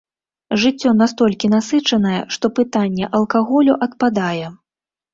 [0.63, 4.47] Жыццё настолькі насычанае, што пытанне алкаголю адпадае.